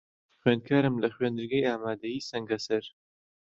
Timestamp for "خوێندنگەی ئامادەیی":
1.15-2.25